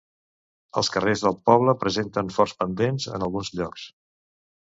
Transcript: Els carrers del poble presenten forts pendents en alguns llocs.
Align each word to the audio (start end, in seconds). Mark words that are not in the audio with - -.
Els 0.79 0.87
carrers 0.95 1.21
del 1.25 1.37
poble 1.49 1.75
presenten 1.83 2.33
forts 2.39 2.57
pendents 2.63 3.07
en 3.19 3.27
alguns 3.29 3.53
llocs. 3.61 3.87